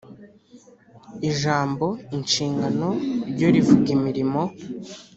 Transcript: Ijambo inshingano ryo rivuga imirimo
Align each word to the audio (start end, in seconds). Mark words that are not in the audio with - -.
Ijambo 1.29 1.87
inshingano 2.17 2.87
ryo 3.31 3.47
rivuga 3.53 3.87
imirimo 3.97 4.41